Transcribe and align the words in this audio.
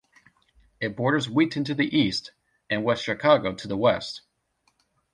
It 0.79 0.95
borders 0.95 1.29
Wheaton 1.29 1.63
to 1.65 1.75
the 1.75 1.95
east 1.95 2.31
and 2.71 2.83
West 2.83 3.03
Chicago 3.03 3.53
to 3.53 3.67
the 3.67 3.77
west. 3.77 4.21